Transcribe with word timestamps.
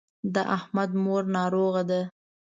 د 0.33 0.35
احمد 0.57 0.91
مور 1.03 1.23
ناروغه 1.35 1.83
ده. 1.89 2.01